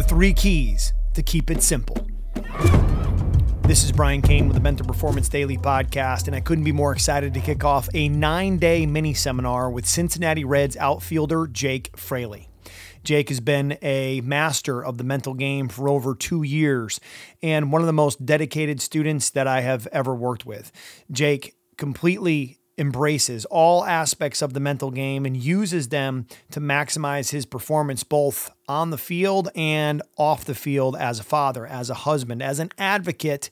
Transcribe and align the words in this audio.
The 0.00 0.06
three 0.06 0.32
keys 0.32 0.94
to 1.12 1.22
keep 1.22 1.50
it 1.50 1.62
simple. 1.62 2.06
This 3.64 3.84
is 3.84 3.92
Brian 3.92 4.22
Cain 4.22 4.46
with 4.46 4.54
the 4.54 4.62
Mental 4.62 4.86
Performance 4.86 5.28
Daily 5.28 5.58
podcast, 5.58 6.26
and 6.26 6.34
I 6.34 6.40
couldn't 6.40 6.64
be 6.64 6.72
more 6.72 6.94
excited 6.94 7.34
to 7.34 7.40
kick 7.40 7.64
off 7.64 7.86
a 7.92 8.08
nine 8.08 8.56
day 8.56 8.86
mini 8.86 9.12
seminar 9.12 9.70
with 9.70 9.84
Cincinnati 9.84 10.42
Reds 10.42 10.74
outfielder 10.78 11.46
Jake 11.48 11.94
Fraley. 11.98 12.48
Jake 13.04 13.28
has 13.28 13.40
been 13.40 13.76
a 13.82 14.22
master 14.22 14.82
of 14.82 14.96
the 14.96 15.04
mental 15.04 15.34
game 15.34 15.68
for 15.68 15.86
over 15.86 16.14
two 16.14 16.44
years 16.44 16.98
and 17.42 17.70
one 17.70 17.82
of 17.82 17.86
the 17.86 17.92
most 17.92 18.24
dedicated 18.24 18.80
students 18.80 19.28
that 19.28 19.46
I 19.46 19.60
have 19.60 19.86
ever 19.88 20.14
worked 20.14 20.46
with. 20.46 20.72
Jake 21.10 21.54
completely 21.76 22.59
embraces 22.80 23.44
all 23.44 23.84
aspects 23.84 24.40
of 24.40 24.54
the 24.54 24.60
mental 24.60 24.90
game 24.90 25.26
and 25.26 25.36
uses 25.36 25.88
them 25.88 26.26
to 26.50 26.60
maximize 26.60 27.30
his 27.30 27.44
performance 27.44 28.02
both 28.02 28.50
on 28.66 28.90
the 28.90 28.98
field 28.98 29.50
and 29.54 30.00
off 30.16 30.44
the 30.46 30.54
field 30.54 30.96
as 30.96 31.20
a 31.20 31.24
father, 31.24 31.66
as 31.66 31.90
a 31.90 31.94
husband, 31.94 32.42
as 32.42 32.58
an 32.58 32.70
advocate 32.78 33.50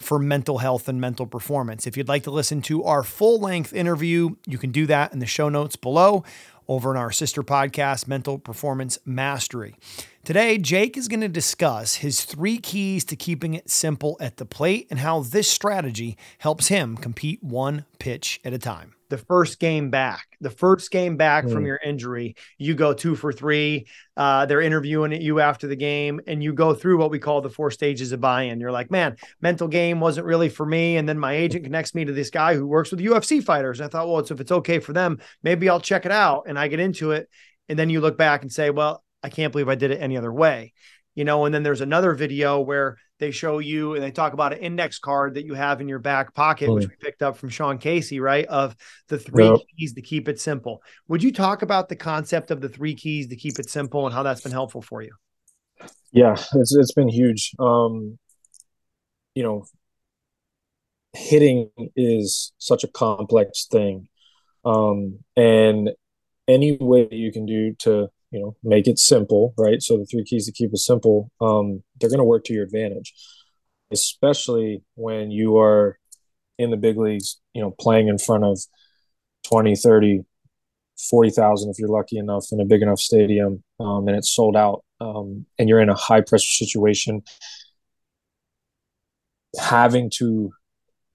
for 0.00 0.18
mental 0.18 0.58
health 0.58 0.88
and 0.88 1.00
mental 1.00 1.26
performance. 1.26 1.86
If 1.86 1.96
you'd 1.96 2.08
like 2.08 2.24
to 2.24 2.30
listen 2.30 2.62
to 2.62 2.84
our 2.84 3.02
full 3.02 3.38
length 3.38 3.72
interview, 3.72 4.36
you 4.46 4.58
can 4.58 4.70
do 4.70 4.86
that 4.86 5.12
in 5.12 5.18
the 5.18 5.26
show 5.26 5.48
notes 5.48 5.76
below 5.76 6.24
over 6.68 6.92
in 6.92 6.96
our 6.96 7.10
sister 7.10 7.42
podcast, 7.42 8.06
Mental 8.06 8.38
Performance 8.38 8.98
Mastery. 9.04 9.74
Today, 10.24 10.56
Jake 10.56 10.96
is 10.96 11.08
going 11.08 11.20
to 11.20 11.28
discuss 11.28 11.96
his 11.96 12.24
three 12.24 12.58
keys 12.58 13.04
to 13.06 13.16
keeping 13.16 13.54
it 13.54 13.68
simple 13.68 14.16
at 14.20 14.36
the 14.36 14.46
plate 14.46 14.86
and 14.88 15.00
how 15.00 15.20
this 15.20 15.50
strategy 15.50 16.16
helps 16.38 16.68
him 16.68 16.96
compete 16.96 17.42
one 17.42 17.86
pitch 17.98 18.40
at 18.44 18.52
a 18.52 18.58
time. 18.58 18.94
The 19.10 19.18
first 19.18 19.60
game 19.60 19.90
back, 19.90 20.26
the 20.40 20.50
first 20.50 20.90
game 20.90 21.18
back 21.18 21.44
mm. 21.44 21.52
from 21.52 21.66
your 21.66 21.78
injury, 21.84 22.36
you 22.56 22.74
go 22.74 22.94
two 22.94 23.14
for 23.14 23.32
three. 23.32 23.86
Uh, 24.16 24.46
they're 24.46 24.62
interviewing 24.62 25.12
you 25.20 25.40
after 25.40 25.66
the 25.66 25.76
game, 25.76 26.20
and 26.26 26.42
you 26.42 26.54
go 26.54 26.72
through 26.72 26.96
what 26.96 27.10
we 27.10 27.18
call 27.18 27.42
the 27.42 27.50
four 27.50 27.70
stages 27.70 28.12
of 28.12 28.20
buy 28.20 28.44
in. 28.44 28.60
You're 28.60 28.72
like, 28.72 28.90
man, 28.90 29.16
mental 29.42 29.68
game 29.68 30.00
wasn't 30.00 30.26
really 30.26 30.48
for 30.48 30.64
me. 30.64 30.96
And 30.96 31.08
then 31.08 31.18
my 31.18 31.34
agent 31.34 31.64
connects 31.64 31.94
me 31.94 32.06
to 32.06 32.12
this 32.12 32.30
guy 32.30 32.54
who 32.54 32.66
works 32.66 32.90
with 32.90 33.00
UFC 33.00 33.44
fighters. 33.44 33.80
And 33.80 33.86
I 33.86 33.90
thought, 33.90 34.08
well, 34.08 34.20
if 34.20 34.40
it's 34.40 34.52
okay 34.52 34.78
for 34.78 34.94
them, 34.94 35.18
maybe 35.42 35.68
I'll 35.68 35.80
check 35.80 36.06
it 36.06 36.12
out. 36.12 36.44
And 36.46 36.58
I 36.58 36.68
get 36.68 36.80
into 36.80 37.10
it. 37.10 37.28
And 37.68 37.78
then 37.78 37.90
you 37.90 38.00
look 38.00 38.16
back 38.16 38.42
and 38.42 38.50
say, 38.50 38.70
well, 38.70 39.04
I 39.22 39.28
can't 39.28 39.52
believe 39.52 39.68
I 39.68 39.74
did 39.74 39.90
it 39.90 40.00
any 40.00 40.16
other 40.16 40.32
way. 40.32 40.72
You 41.14 41.24
know, 41.24 41.44
and 41.44 41.54
then 41.54 41.62
there's 41.62 41.80
another 41.80 42.14
video 42.14 42.60
where 42.60 42.96
they 43.18 43.30
show 43.30 43.58
you 43.58 43.94
and 43.94 44.02
they 44.02 44.10
talk 44.10 44.32
about 44.32 44.52
an 44.52 44.60
index 44.60 44.98
card 44.98 45.34
that 45.34 45.44
you 45.44 45.54
have 45.54 45.80
in 45.80 45.88
your 45.88 45.98
back 45.98 46.34
pocket, 46.34 46.72
which 46.72 46.88
we 46.88 46.94
picked 47.00 47.22
up 47.22 47.36
from 47.36 47.48
Sean 47.48 47.78
Casey, 47.78 48.20
right? 48.20 48.46
Of 48.46 48.76
the 49.08 49.18
three 49.18 49.46
yep. 49.46 49.58
keys 49.76 49.92
to 49.94 50.02
keep 50.02 50.28
it 50.28 50.40
simple. 50.40 50.82
Would 51.08 51.22
you 51.22 51.32
talk 51.32 51.62
about 51.62 51.88
the 51.88 51.96
concept 51.96 52.50
of 52.50 52.60
the 52.60 52.68
three 52.68 52.94
keys 52.94 53.28
to 53.28 53.36
keep 53.36 53.58
it 53.58 53.68
simple 53.68 54.06
and 54.06 54.14
how 54.14 54.22
that's 54.22 54.40
been 54.40 54.52
helpful 54.52 54.82
for 54.82 55.02
you? 55.02 55.12
Yeah, 56.12 56.36
it's 56.54 56.74
it's 56.74 56.92
been 56.92 57.08
huge. 57.08 57.52
Um, 57.58 58.18
you 59.34 59.42
know, 59.42 59.66
hitting 61.12 61.70
is 61.96 62.52
such 62.58 62.84
a 62.84 62.88
complex 62.88 63.66
thing. 63.70 64.08
Um, 64.64 65.20
and 65.36 65.90
any 66.48 66.76
way 66.76 67.04
that 67.04 67.14
you 67.16 67.32
can 67.32 67.46
do 67.46 67.74
to 67.80 68.08
you 68.30 68.40
know 68.40 68.56
make 68.62 68.86
it 68.86 68.98
simple 68.98 69.54
right? 69.56 69.82
So 69.82 69.98
the 69.98 70.06
three 70.06 70.24
keys 70.24 70.46
to 70.46 70.52
keep 70.52 70.72
it 70.72 70.78
simple 70.78 71.30
um, 71.40 71.82
they're 71.98 72.10
going 72.10 72.18
to 72.18 72.24
work 72.24 72.44
to 72.44 72.54
your 72.54 72.64
advantage 72.64 73.14
especially 73.92 74.82
when 74.94 75.30
you 75.30 75.58
are 75.58 75.98
in 76.58 76.70
the 76.70 76.76
big 76.76 76.96
leagues 76.96 77.40
you 77.54 77.62
know 77.62 77.70
playing 77.80 78.08
in 78.08 78.18
front 78.18 78.44
of 78.44 78.60
20 79.44 79.74
30 79.74 80.24
40,000 81.08 81.70
if 81.70 81.78
you're 81.78 81.88
lucky 81.88 82.18
enough 82.18 82.46
in 82.52 82.60
a 82.60 82.64
big 82.64 82.82
enough 82.82 82.98
stadium 82.98 83.62
um, 83.78 84.06
and 84.06 84.16
it's 84.16 84.30
sold 84.30 84.56
out 84.56 84.84
um, 85.00 85.46
and 85.58 85.68
you're 85.68 85.80
in 85.80 85.88
a 85.88 85.94
high 85.94 86.20
pressure 86.20 86.64
situation 86.64 87.22
having 89.58 90.10
to 90.10 90.50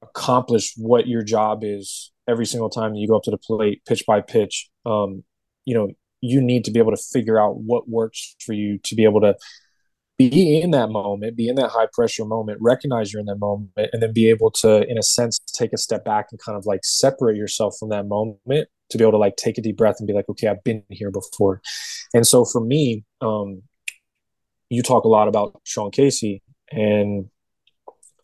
accomplish 0.02 0.74
what 0.76 1.08
your 1.08 1.24
job 1.24 1.60
is 1.64 2.12
every 2.28 2.46
single 2.46 2.70
time 2.70 2.96
you 2.96 3.08
go 3.08 3.16
up 3.16 3.24
to 3.24 3.32
the 3.32 3.38
plate 3.38 3.82
pitch 3.88 4.04
by 4.08 4.22
pitch 4.22 4.70
um, 4.86 5.24
you 5.66 5.76
know 5.76 5.90
you 6.26 6.42
need 6.42 6.66
to 6.66 6.72
be 6.72 6.80
able 6.80 6.92
to 6.92 7.02
figure 7.12 7.40
out 7.40 7.58
what 7.58 7.90
works 7.90 8.36
for 8.40 8.54
you 8.54 8.80
to 8.84 8.96
be 8.96 9.04
able 9.04 9.22
to 9.22 9.36
be 10.18 10.62
in 10.62 10.72
that 10.72 10.90
moment, 10.90 11.36
be 11.36 11.50
in 11.50 11.56
that 11.56 11.70
high 11.70 11.88
pressure 11.92 12.26
moment, 12.26 12.58
recognize 12.62 13.12
you're 13.12 13.20
in 13.20 13.26
that 13.26 13.40
moment, 13.40 13.72
and 13.76 14.02
then 14.02 14.14
be 14.14 14.30
able 14.30 14.50
to, 14.50 14.88
in 14.90 14.98
a 14.98 15.04
sense, 15.04 15.40
take 15.54 15.74
a 15.74 15.78
step 15.78 16.06
back 16.06 16.28
and 16.32 16.40
kind 16.40 16.58
of 16.58 16.66
like 16.66 16.82
separate 16.84 17.36
yourself 17.36 17.76
from 17.78 17.90
that 17.90 18.08
moment 18.08 18.70
to 18.90 18.98
be 18.98 19.04
able 19.04 19.12
to 19.12 19.18
like 19.18 19.36
take 19.36 19.58
a 19.58 19.62
deep 19.62 19.78
breath 19.78 19.96
and 20.00 20.08
be 20.08 20.14
like, 20.14 20.30
okay, 20.30 20.48
I've 20.48 20.64
been 20.64 20.84
here 20.90 21.12
before. 21.12 21.62
And 22.14 22.26
so 22.26 22.46
for 22.46 22.62
me, 22.62 23.04
um, 23.20 23.64
you 24.70 24.82
talk 24.82 25.04
a 25.04 25.10
lot 25.10 25.28
about 25.28 25.60
Sean 25.64 25.92
Casey, 25.92 26.42
and 26.72 27.30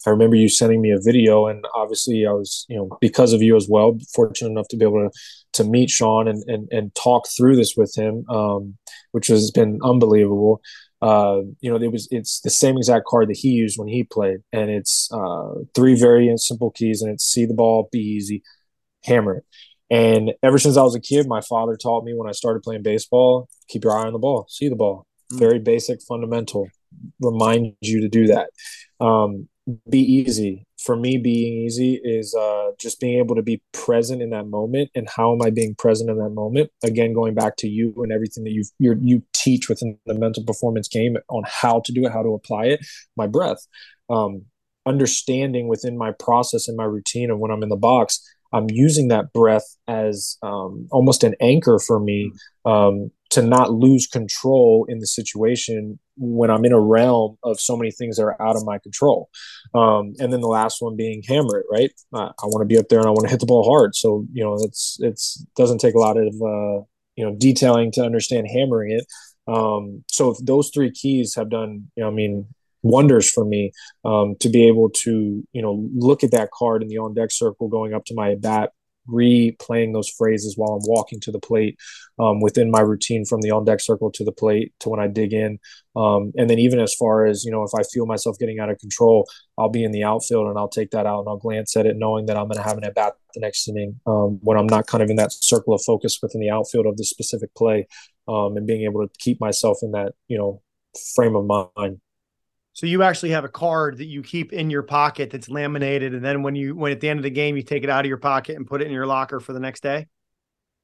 I 0.06 0.09
remember 0.09 0.35
you 0.35 0.50
sending 0.50 0.81
me 0.81 0.91
a 0.91 1.00
video, 1.00 1.47
and 1.47 1.66
obviously 1.75 2.25
I 2.25 2.31
was, 2.31 2.66
you 2.69 2.78
know, 2.78 2.97
because 3.01 3.34
of 3.34 3.41
you 3.41 3.56
as 3.56 3.67
well, 3.69 3.97
fortunate 4.13 4.50
enough 4.50 4.67
to 4.69 4.78
be 4.78 4.85
able 4.85 5.09
to 5.09 5.19
to 5.53 5.63
meet 5.63 5.89
Sean 5.89 6.28
and 6.28 6.44
and, 6.47 6.67
and 6.72 6.95
talk 6.95 7.28
through 7.35 7.56
this 7.56 7.75
with 7.75 7.94
him, 7.95 8.25
um, 8.29 8.78
which 9.12 9.28
has 9.28 9.51
been 9.51 9.79
unbelievable. 9.84 10.62
Uh, 11.01 11.41
you 11.62 11.69
know, 11.69 11.78
it 11.78 11.91
was 11.91 12.07
it's 12.12 12.41
the 12.41 12.50
same 12.50 12.78
exact 12.78 13.06
card 13.06 13.28
that 13.29 13.38
he 13.38 13.50
used 13.50 13.78
when 13.78 13.88
he 13.88 14.03
played, 14.03 14.39
and 14.51 14.69
it's 14.69 15.09
uh, 15.12 15.53
three 15.73 15.95
very 15.95 16.31
simple 16.38 16.72
keys, 16.72 17.01
and 17.01 17.12
it's 17.12 17.25
see 17.25 17.45
the 17.45 17.53
ball, 17.53 17.89
be 17.91 18.00
easy, 18.00 18.44
hammer 19.03 19.38
it. 19.38 19.45
And 19.91 20.31
ever 20.41 20.57
since 20.57 20.78
I 20.78 20.83
was 20.83 20.95
a 20.95 21.01
kid, 21.01 21.28
my 21.28 21.41
father 21.41 21.75
taught 21.75 22.06
me 22.06 22.13
when 22.16 22.29
I 22.29 22.31
started 22.31 22.63
playing 22.63 22.81
baseball, 22.81 23.50
keep 23.68 23.83
your 23.83 23.97
eye 23.97 24.06
on 24.07 24.13
the 24.13 24.19
ball, 24.19 24.45
see 24.50 24.69
the 24.69 24.75
ball. 24.75 25.06
Mm. 25.33 25.39
Very 25.39 25.59
basic, 25.59 26.01
fundamental. 26.01 26.69
Remind 27.19 27.73
you 27.81 28.00
to 28.01 28.07
do 28.07 28.28
that. 28.28 28.50
Um, 29.03 29.50
be 29.89 29.99
easy. 29.99 30.65
For 30.77 30.95
me 30.95 31.17
being 31.17 31.65
easy 31.65 31.99
is 32.03 32.33
uh, 32.33 32.71
just 32.79 32.99
being 32.99 33.19
able 33.19 33.35
to 33.35 33.43
be 33.43 33.61
present 33.71 34.21
in 34.21 34.31
that 34.31 34.47
moment. 34.47 34.89
And 34.95 35.07
how 35.07 35.33
am 35.33 35.41
i 35.41 35.49
being 35.49 35.75
present 35.75 36.09
in 36.09 36.17
that 36.17 36.29
moment? 36.31 36.71
Again 36.83 37.13
going 37.13 37.35
back 37.35 37.55
to 37.57 37.67
you 37.67 37.93
and 37.97 38.11
everything 38.11 38.43
that 38.45 38.51
you 38.51 38.63
you 38.79 39.23
teach 39.33 39.69
within 39.69 39.99
the 40.05 40.15
mental 40.15 40.43
performance 40.43 40.87
game 40.87 41.17
on 41.29 41.43
how 41.45 41.81
to 41.81 41.91
do 41.91 42.05
it 42.05 42.11
how 42.11 42.23
to 42.23 42.33
apply 42.33 42.65
it. 42.65 42.85
My 43.15 43.27
breath 43.27 43.67
um, 44.09 44.45
understanding 44.85 45.67
within 45.67 45.97
my 45.97 46.11
process 46.11 46.67
and 46.67 46.75
my 46.75 46.83
routine 46.83 47.29
of 47.29 47.38
when 47.38 47.51
i'm 47.51 47.61
in 47.61 47.69
the 47.69 47.75
box 47.75 48.27
i'm 48.53 48.69
using 48.69 49.07
that 49.07 49.31
breath 49.34 49.78
as 49.88 50.38
um, 50.44 50.88
almost 50.91 51.23
an 51.23 51.35
anchor 51.41 51.79
for 51.79 52.00
me 52.00 52.31
um, 52.66 53.12
to 53.31 53.41
not 53.41 53.72
lose 53.72 54.07
control 54.07 54.85
in 54.89 55.00
the 55.00 55.07
situation 55.07 55.97
when 56.17 56.51
I'm 56.51 56.66
in 56.66 56.73
a 56.73 56.79
realm 56.79 57.38
of 57.44 57.59
so 57.59 57.78
many 57.78 57.89
things 57.89 58.17
that 58.17 58.23
are 58.23 58.41
out 58.41 58.57
of 58.57 58.66
my 58.66 58.78
control. 58.78 59.29
Um, 59.73 60.13
and 60.19 60.31
then 60.31 60.41
the 60.41 60.47
last 60.47 60.81
one 60.81 60.97
being 60.97 61.23
hammer 61.28 61.59
it, 61.59 61.66
right? 61.72 61.91
I, 62.13 62.23
I 62.28 62.45
want 62.45 62.62
to 62.62 62.66
be 62.66 62.78
up 62.78 62.89
there 62.89 63.00
and 63.00 63.07
I 63.07 63.12
want 63.12 63.23
to 63.23 63.29
hit 63.29 63.39
the 63.39 63.45
ball 63.45 63.63
hard. 63.63 63.95
So, 63.95 64.25
you 64.34 64.44
know, 64.44 64.56
it's, 64.62 64.97
it's 65.00 65.44
doesn't 65.56 65.79
take 65.79 65.95
a 65.95 66.00
lot 66.00 66.18
of, 66.18 66.28
uh, 66.28 66.83
you 67.16 67.25
know, 67.25 67.33
detailing 67.38 67.91
to 67.94 68.03
understand 68.03 68.47
hammering 68.53 68.91
it. 68.91 69.06
Um, 69.47 70.03
so 70.12 70.31
if 70.31 70.38
those 70.44 70.69
three 70.73 70.91
keys 70.91 71.33
have 71.35 71.50
done, 71.50 71.89
you 71.95 72.03
know, 72.03 72.09
I 72.09 72.13
mean, 72.13 72.47
wonders 72.84 73.30
for 73.30 73.46
me 73.46 73.72
um, 74.06 74.36
to 74.40 74.50
be 74.50 74.68
able 74.68 74.90
to, 74.90 75.44
you 75.52 75.62
know, 75.62 75.88
look 75.96 76.24
at 76.24 76.31
that 76.31 76.52
card 76.52 76.81
in 76.81 76.90
the 76.90 76.97
on 76.97 77.14
deck 77.14 77.31
circle 77.31 77.68
going 77.68 77.94
up 77.94 78.06
to 78.06 78.16
my 78.16 78.36
bat 78.36 78.72
replaying 79.09 79.94
those 79.94 80.09
phrases 80.09 80.56
while 80.58 80.74
I'm 80.74 80.81
walking 80.84 81.19
to 81.22 81.31
the 81.31 81.40
plate 81.40 81.78
um, 82.19 82.40
within 82.40 82.72
my 82.72 82.81
routine 82.81 83.25
from 83.25 83.42
the 83.42 83.52
on 83.52 83.66
deck 83.66 83.80
circle 83.81 84.12
to 84.12 84.24
the 84.24 84.31
plate 84.31 84.74
to 84.80 84.90
when 84.90 85.00
I 85.00 85.08
dig 85.08 85.34
in. 85.34 85.59
Um, 85.96 86.31
and 86.38 86.50
then 86.50 86.59
even 86.59 86.80
as 86.80 86.94
far 86.94 87.25
as, 87.25 87.44
you 87.44 87.52
know, 87.52 87.64
if 87.64 87.72
I 87.78 87.84
feel 87.84 88.06
myself 88.06 88.38
getting 88.40 88.59
out 88.59 88.69
of 88.69 88.80
control, 88.80 89.28
I'll 89.58 89.69
be 89.69 89.84
in 89.84 89.92
the 89.92 90.03
outfield 90.03 90.48
and 90.48 90.58
I'll 90.58 90.69
take 90.69 90.92
that 90.92 91.06
out 91.06 91.22
and 91.22 91.30
I'll 91.30 91.38
glance 91.38 91.75
at 91.75 91.86
it 91.86 91.98
knowing 91.98 92.28
that 92.28 92.38
I'm 92.38 92.48
going 92.48 92.58
to 92.58 92.63
have 92.63 92.78
an 92.78 92.84
at 92.84 92.96
bat 92.96 93.13
the 93.34 93.42
next 93.42 93.68
inning 93.68 94.00
um, 94.06 94.40
when 94.42 94.58
I'm 94.58 94.68
not 94.68 94.88
kind 94.88 95.03
of 95.03 95.09
in 95.09 95.16
that 95.18 95.31
circle 95.31 95.74
of 95.74 95.81
focus 95.84 96.19
within 96.22 96.42
the 96.42 96.50
outfield 96.50 96.86
of 96.86 96.98
the 96.98 97.03
specific 97.03 97.53
play 97.56 97.88
um, 98.28 98.58
and 98.58 98.68
being 98.68 98.84
able 98.84 99.06
to 99.06 99.13
keep 99.19 99.40
myself 99.40 99.80
in 99.81 99.92
that, 99.92 100.13
you 100.28 100.38
know, 100.38 100.62
frame 101.16 101.36
of 101.36 101.46
mind. 101.75 102.00
So 102.73 102.88
you 102.88 103.03
actually 103.03 103.31
have 103.31 103.44
a 103.44 103.50
card 103.50 103.97
that 103.97 104.06
you 104.06 104.23
keep 104.23 104.53
in 104.53 104.69
your 104.69 104.83
pocket 104.83 105.29
that's 105.29 105.50
laminated, 105.50 106.13
and 106.13 106.23
then 106.23 106.41
when 106.41 106.56
you 106.56 106.75
when 106.75 106.91
at 106.91 107.01
the 107.01 107.09
end 107.09 107.19
of 107.19 107.23
the 107.23 107.29
game 107.29 107.57
you 107.57 107.63
take 107.63 107.83
it 107.83 107.89
out 107.89 108.06
of 108.06 108.09
your 108.09 108.18
pocket 108.18 108.56
and 108.56 108.65
put 108.65 108.81
it 108.81 108.88
in 108.88 108.94
your 108.94 109.06
locker 109.06 109.39
for 109.39 109.53
the 109.53 109.59
next 109.59 109.83
day. 109.83 110.07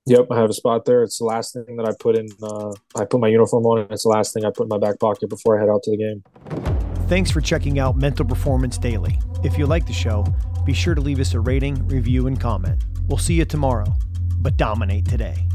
Yep, 0.06 0.28
I 0.32 0.38
have 0.38 0.50
a 0.50 0.54
spot 0.54 0.86
there. 0.86 1.04
It's 1.04 1.18
the 1.18 1.26
last 1.26 1.54
thing 1.54 1.76
that 1.76 1.86
I 1.86 1.92
put 2.00 2.18
in. 2.18 2.28
Uh, 2.42 2.72
I 2.96 3.04
put 3.04 3.20
my 3.20 3.28
uniform 3.28 3.66
on, 3.66 3.80
and 3.80 3.92
it's 3.92 4.04
the 4.04 4.10
last 4.10 4.34
thing 4.34 4.46
I 4.46 4.52
put 4.52 4.64
in 4.64 4.70
my 4.70 4.78
back 4.78 5.00
pocket 5.00 5.30
before 5.30 5.58
I 5.58 5.62
head 5.62 5.70
out 5.70 5.84
to 5.84 5.92
the 5.92 5.98
game. 5.98 6.24
Thanks 7.08 7.30
for 7.32 7.42
checking 7.42 7.80
out 7.80 7.98
Mental 7.98 8.26
Performance 8.26 8.78
Daily. 8.78 9.20
If 9.44 9.58
you 9.58 9.66
like 9.66 9.86
the 9.86 9.94
show, 9.94 10.26
be 10.66 10.74
sure 10.74 10.96
to 10.96 11.02
leave 11.02 11.20
us 11.20 11.34
a 11.34 11.40
rating, 11.40 11.88
review, 11.88 12.28
and 12.28 12.40
comment. 12.40 12.84
We'll 13.08 13.18
see 13.18 13.36
you 13.36 13.46
tomorrow, 13.46 13.94
but 14.40 14.56
dominate 14.56 15.06
today. 15.06 15.48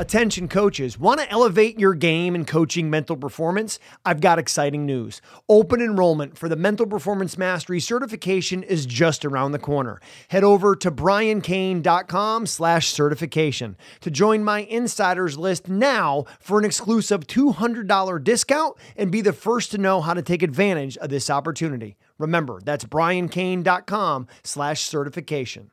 Attention 0.00 0.48
coaches, 0.48 0.98
want 0.98 1.20
to 1.20 1.30
elevate 1.30 1.78
your 1.78 1.92
game 1.92 2.34
in 2.34 2.46
coaching 2.46 2.88
mental 2.88 3.18
performance? 3.18 3.78
I've 4.02 4.22
got 4.22 4.38
exciting 4.38 4.86
news. 4.86 5.20
Open 5.46 5.82
enrollment 5.82 6.38
for 6.38 6.48
the 6.48 6.56
Mental 6.56 6.86
Performance 6.86 7.36
Mastery 7.36 7.80
certification 7.80 8.62
is 8.62 8.86
just 8.86 9.26
around 9.26 9.52
the 9.52 9.58
corner. 9.58 10.00
Head 10.28 10.42
over 10.42 10.74
to 10.74 10.90
briancain.com 10.90 12.46
slash 12.46 12.88
certification 12.88 13.76
to 14.00 14.10
join 14.10 14.42
my 14.42 14.60
insiders 14.60 15.36
list 15.36 15.68
now 15.68 16.24
for 16.38 16.58
an 16.58 16.64
exclusive 16.64 17.26
$200 17.26 18.24
discount 18.24 18.78
and 18.96 19.12
be 19.12 19.20
the 19.20 19.34
first 19.34 19.70
to 19.72 19.76
know 19.76 20.00
how 20.00 20.14
to 20.14 20.22
take 20.22 20.42
advantage 20.42 20.96
of 20.96 21.10
this 21.10 21.28
opportunity. 21.28 21.98
Remember, 22.16 22.58
that's 22.64 22.86
briancain.com 22.86 24.28
slash 24.44 24.80
certification. 24.80 25.72